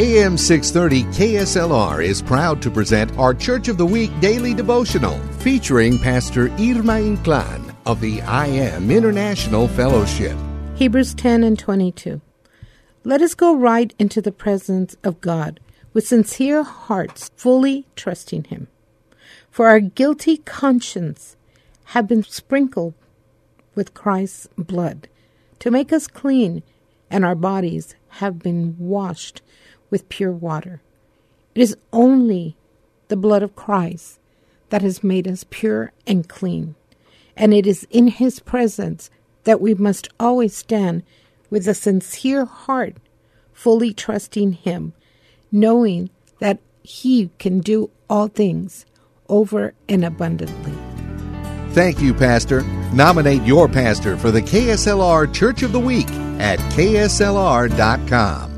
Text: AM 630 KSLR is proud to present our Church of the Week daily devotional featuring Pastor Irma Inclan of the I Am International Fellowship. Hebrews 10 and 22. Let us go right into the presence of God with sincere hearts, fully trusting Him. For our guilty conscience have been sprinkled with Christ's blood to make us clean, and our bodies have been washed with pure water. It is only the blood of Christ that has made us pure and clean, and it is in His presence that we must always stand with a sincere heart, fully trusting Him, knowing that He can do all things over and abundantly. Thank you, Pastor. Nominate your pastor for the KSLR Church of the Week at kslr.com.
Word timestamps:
AM 0.00 0.38
630 0.38 1.02
KSLR 1.18 2.04
is 2.04 2.22
proud 2.22 2.62
to 2.62 2.70
present 2.70 3.10
our 3.18 3.34
Church 3.34 3.66
of 3.66 3.78
the 3.78 3.84
Week 3.84 4.12
daily 4.20 4.54
devotional 4.54 5.18
featuring 5.40 5.98
Pastor 5.98 6.50
Irma 6.50 7.00
Inclan 7.00 7.74
of 7.84 8.00
the 8.00 8.22
I 8.22 8.46
Am 8.46 8.92
International 8.92 9.66
Fellowship. 9.66 10.38
Hebrews 10.76 11.14
10 11.14 11.42
and 11.42 11.58
22. 11.58 12.20
Let 13.02 13.22
us 13.22 13.34
go 13.34 13.56
right 13.56 13.92
into 13.98 14.22
the 14.22 14.30
presence 14.30 14.96
of 15.02 15.20
God 15.20 15.58
with 15.92 16.06
sincere 16.06 16.62
hearts, 16.62 17.32
fully 17.34 17.84
trusting 17.96 18.44
Him. 18.44 18.68
For 19.50 19.66
our 19.66 19.80
guilty 19.80 20.36
conscience 20.36 21.34
have 21.86 22.06
been 22.06 22.22
sprinkled 22.22 22.94
with 23.74 23.94
Christ's 23.94 24.46
blood 24.56 25.08
to 25.58 25.72
make 25.72 25.92
us 25.92 26.06
clean, 26.06 26.62
and 27.10 27.24
our 27.24 27.34
bodies 27.34 27.96
have 28.10 28.38
been 28.38 28.76
washed 28.78 29.42
with 29.90 30.08
pure 30.08 30.32
water. 30.32 30.80
It 31.54 31.62
is 31.62 31.76
only 31.92 32.56
the 33.08 33.16
blood 33.16 33.42
of 33.42 33.56
Christ 33.56 34.18
that 34.70 34.82
has 34.82 35.02
made 35.02 35.26
us 35.26 35.44
pure 35.48 35.92
and 36.06 36.28
clean, 36.28 36.74
and 37.36 37.54
it 37.54 37.66
is 37.66 37.86
in 37.90 38.08
His 38.08 38.40
presence 38.40 39.10
that 39.44 39.60
we 39.60 39.74
must 39.74 40.08
always 40.20 40.56
stand 40.56 41.02
with 41.50 41.66
a 41.66 41.74
sincere 41.74 42.44
heart, 42.44 42.96
fully 43.52 43.92
trusting 43.94 44.52
Him, 44.52 44.92
knowing 45.50 46.10
that 46.38 46.58
He 46.82 47.30
can 47.38 47.60
do 47.60 47.90
all 48.10 48.28
things 48.28 48.84
over 49.28 49.74
and 49.88 50.04
abundantly. 50.04 50.72
Thank 51.72 52.00
you, 52.00 52.14
Pastor. 52.14 52.62
Nominate 52.92 53.42
your 53.42 53.68
pastor 53.68 54.16
for 54.16 54.30
the 54.30 54.42
KSLR 54.42 55.32
Church 55.34 55.62
of 55.62 55.72
the 55.72 55.80
Week 55.80 56.10
at 56.40 56.58
kslr.com. 56.72 58.57